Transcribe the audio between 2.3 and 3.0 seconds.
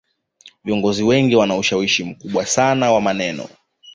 sana